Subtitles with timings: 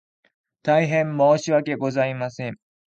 [0.63, 2.57] 大変申し訳ございません